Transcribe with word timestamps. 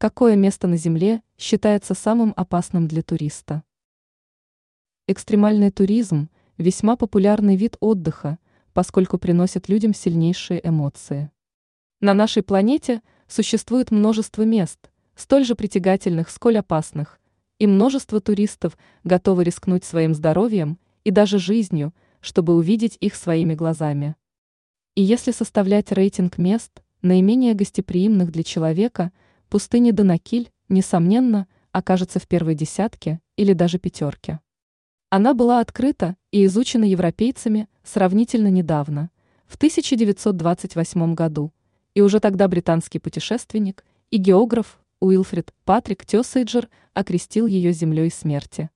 Какое 0.00 0.36
место 0.36 0.68
на 0.68 0.76
Земле 0.76 1.24
считается 1.36 1.92
самым 1.92 2.32
опасным 2.36 2.86
для 2.86 3.02
туриста? 3.02 3.64
Экстремальный 5.08 5.72
туризм– 5.72 6.28
весьма 6.56 6.94
популярный 6.94 7.56
вид 7.56 7.76
отдыха, 7.80 8.38
поскольку 8.72 9.18
приносит 9.18 9.68
людям 9.68 9.92
сильнейшие 9.92 10.60
эмоции. 10.62 11.32
На 12.00 12.14
нашей 12.14 12.44
планете 12.44 13.02
существует 13.26 13.90
множество 13.90 14.42
мест, 14.42 14.78
столь 15.16 15.44
же 15.44 15.56
притягательных, 15.56 16.30
сколь 16.30 16.58
опасных, 16.58 17.18
и 17.58 17.66
множество 17.66 18.20
туристов 18.20 18.78
готовы 19.02 19.42
рискнуть 19.42 19.82
своим 19.82 20.14
здоровьем 20.14 20.78
и 21.02 21.10
даже 21.10 21.40
жизнью, 21.40 21.92
чтобы 22.20 22.54
увидеть 22.54 22.96
их 23.00 23.16
своими 23.16 23.56
глазами. 23.56 24.14
И 24.94 25.02
если 25.02 25.32
составлять 25.32 25.90
рейтинг 25.90 26.38
мест, 26.38 26.84
наименее 27.02 27.54
гостеприимных 27.54 28.30
для 28.30 28.44
человека– 28.44 29.10
пустыня 29.48 29.92
Данакиль, 29.92 30.50
несомненно, 30.68 31.46
окажется 31.72 32.18
в 32.18 32.28
первой 32.28 32.54
десятке 32.54 33.20
или 33.36 33.52
даже 33.52 33.78
пятерке. 33.78 34.40
Она 35.10 35.32
была 35.32 35.60
открыта 35.60 36.16
и 36.30 36.44
изучена 36.44 36.84
европейцами 36.84 37.68
сравнительно 37.82 38.48
недавно, 38.48 39.10
в 39.46 39.56
1928 39.56 41.14
году, 41.14 41.52
и 41.94 42.02
уже 42.02 42.20
тогда 42.20 42.46
британский 42.48 42.98
путешественник 42.98 43.84
и 44.10 44.18
географ 44.18 44.78
Уилфрид 45.00 45.54
Патрик 45.64 46.04
Тёсейджер 46.04 46.68
окрестил 46.92 47.46
ее 47.46 47.72
землей 47.72 48.10
смерти. 48.10 48.68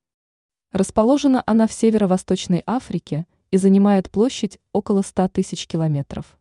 Расположена 0.70 1.42
она 1.44 1.66
в 1.66 1.72
северо-восточной 1.72 2.62
Африке 2.64 3.26
и 3.50 3.58
занимает 3.58 4.10
площадь 4.10 4.58
около 4.72 5.02
100 5.02 5.28
тысяч 5.28 5.66
километров. 5.66 6.38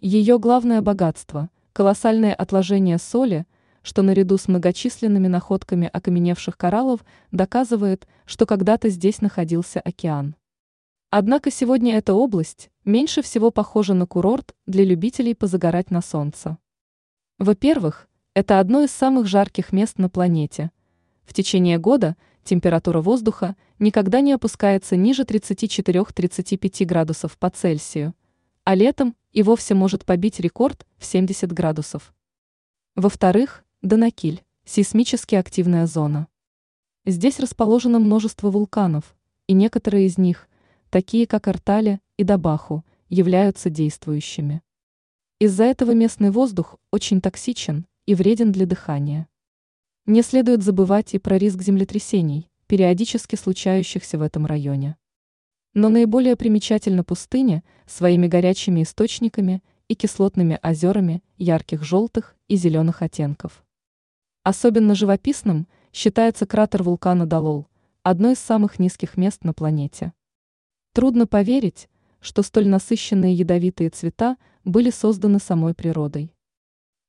Ее 0.00 0.38
главное 0.38 0.80
богатство– 0.80 1.50
колоссальные 1.72 2.34
отложения 2.34 2.98
соли, 2.98 3.46
что 3.82 4.02
наряду 4.02 4.38
с 4.38 4.48
многочисленными 4.48 5.28
находками 5.28 5.88
окаменевших 5.92 6.56
кораллов 6.56 7.04
доказывает, 7.30 8.06
что 8.26 8.46
когда-то 8.46 8.88
здесь 8.88 9.20
находился 9.20 9.80
океан. 9.80 10.36
Однако 11.10 11.50
сегодня 11.50 11.96
эта 11.96 12.14
область 12.14 12.70
меньше 12.84 13.22
всего 13.22 13.50
похожа 13.50 13.92
на 13.92 14.06
курорт 14.06 14.54
для 14.66 14.84
любителей 14.84 15.34
позагорать 15.34 15.90
на 15.90 16.00
солнце. 16.00 16.56
Во-первых, 17.38 18.08
это 18.34 18.60
одно 18.60 18.82
из 18.82 18.92
самых 18.92 19.26
жарких 19.26 19.72
мест 19.72 19.98
на 19.98 20.08
планете. 20.08 20.70
В 21.24 21.34
течение 21.34 21.78
года 21.78 22.16
температура 22.44 23.00
воздуха 23.00 23.56
никогда 23.78 24.20
не 24.20 24.32
опускается 24.32 24.96
ниже 24.96 25.24
34-35 25.24 26.84
градусов 26.86 27.36
по 27.36 27.50
Цельсию, 27.50 28.14
а 28.64 28.74
летом 28.74 29.14
и 29.32 29.42
вовсе 29.42 29.74
может 29.74 30.04
побить 30.04 30.40
рекорд 30.40 30.86
в 30.96 31.04
70 31.04 31.52
градусов. 31.52 32.14
Во-вторых, 32.94 33.64
Данакиль– 33.80 34.42
сейсмически 34.64 35.34
активная 35.34 35.86
зона. 35.86 36.28
Здесь 37.04 37.40
расположено 37.40 37.98
множество 37.98 38.50
вулканов, 38.50 39.16
и 39.46 39.54
некоторые 39.54 40.06
из 40.06 40.18
них, 40.18 40.48
такие 40.90 41.26
как 41.26 41.48
Артале 41.48 42.00
и 42.16 42.24
Дабаху, 42.24 42.84
являются 43.08 43.70
действующими. 43.70 44.62
Из-за 45.38 45.64
этого 45.64 45.92
местный 45.92 46.30
воздух 46.30 46.76
очень 46.92 47.20
токсичен 47.20 47.86
и 48.06 48.14
вреден 48.14 48.52
для 48.52 48.66
дыхания. 48.66 49.28
Не 50.06 50.22
следует 50.22 50.62
забывать 50.62 51.14
и 51.14 51.18
про 51.18 51.38
риск 51.38 51.62
землетрясений, 51.62 52.48
периодически 52.66 53.36
случающихся 53.36 54.18
в 54.18 54.22
этом 54.22 54.46
районе. 54.46 54.96
Но 55.74 55.88
наиболее 55.88 56.36
примечательна 56.36 57.02
пустыня 57.04 57.62
своими 57.86 58.26
горячими 58.26 58.82
источниками 58.82 59.62
и 59.88 59.94
кислотными 59.94 60.58
озерами 60.62 61.22
ярких 61.38 61.82
желтых 61.82 62.36
и 62.48 62.56
зеленых 62.56 63.02
оттенков. 63.02 63.64
Особенно 64.42 64.94
живописным 64.94 65.66
считается 65.92 66.46
кратер 66.46 66.82
вулкана 66.82 67.26
Далол, 67.26 67.68
одно 68.02 68.32
из 68.32 68.38
самых 68.38 68.78
низких 68.78 69.16
мест 69.16 69.44
на 69.44 69.52
планете. 69.52 70.12
Трудно 70.92 71.26
поверить, 71.26 71.88
что 72.20 72.42
столь 72.42 72.68
насыщенные 72.68 73.34
ядовитые 73.34 73.90
цвета 73.90 74.36
были 74.64 74.90
созданы 74.90 75.38
самой 75.38 75.74
природой. 75.74 76.34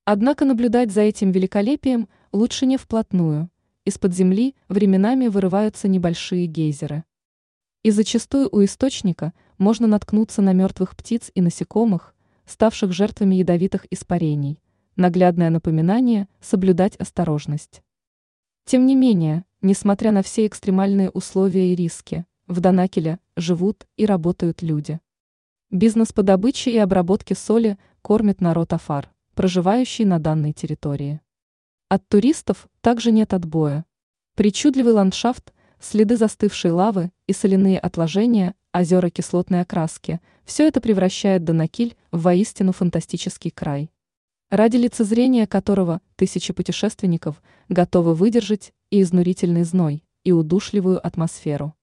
Однако 0.05 0.45
наблюдать 0.45 0.91
за 0.91 1.01
этим 1.01 1.31
великолепием 1.31 2.09
лучше 2.31 2.65
не 2.65 2.77
вплотную. 2.77 3.49
Из-под 3.85 4.13
земли 4.13 4.55
временами 4.69 5.27
вырываются 5.27 5.87
небольшие 5.87 6.45
гейзеры. 6.45 7.03
И 7.83 7.91
зачастую 7.91 8.47
у 8.49 8.63
источника 8.63 9.33
можно 9.57 9.87
наткнуться 9.87 10.41
на 10.41 10.53
мертвых 10.53 10.95
птиц 10.95 11.29
и 11.35 11.41
насекомых, 11.41 12.15
ставших 12.45 12.93
жертвами 12.93 13.35
ядовитых 13.35 13.85
испарений, 13.91 14.61
наглядное 14.95 15.49
напоминание 15.49 16.29
соблюдать 16.39 16.95
осторожность. 16.95 17.83
Тем 18.63 18.85
не 18.85 18.95
менее, 18.95 19.43
несмотря 19.61 20.13
на 20.13 20.23
все 20.23 20.47
экстремальные 20.47 21.09
условия 21.09 21.73
и 21.73 21.75
риски, 21.75 22.25
в 22.47 22.61
Данакеле 22.61 23.19
живут 23.35 23.85
и 23.97 24.05
работают 24.05 24.61
люди. 24.61 25.01
Бизнес 25.69 26.13
по 26.13 26.23
добыче 26.23 26.71
и 26.71 26.77
обработке 26.77 27.35
соли 27.35 27.77
кормит 28.01 28.39
народ 28.39 28.71
Афар, 28.71 29.11
проживающий 29.35 30.05
на 30.05 30.19
данной 30.19 30.53
территории. 30.53 31.19
От 31.89 32.07
туристов 32.07 32.69
также 32.79 33.11
нет 33.11 33.33
отбоя. 33.33 33.83
Причудливый 34.35 34.93
ландшафт– 34.93 35.53
следы 35.83 36.15
застывшей 36.17 36.71
лавы 36.71 37.11
и 37.27 37.33
соляные 37.33 37.77
отложения, 37.77 38.55
озера 38.73 39.09
кислотной 39.09 39.61
окраски– 39.61 40.19
все 40.45 40.67
это 40.67 40.81
превращает 40.81 41.43
Донакиль 41.43 41.95
в 42.11 42.21
воистину 42.21 42.73
фантастический 42.73 43.51
край. 43.51 43.91
Ради 44.49 44.77
лицезрения 44.77 45.47
которого 45.47 46.01
тысячи 46.15 46.53
путешественников 46.53 47.41
готовы 47.69 48.13
выдержать 48.13 48.73
и 48.89 49.01
изнурительный 49.01 49.63
зной, 49.63 50.03
и 50.23 50.31
удушливую 50.31 51.05
атмосферу. 51.05 51.73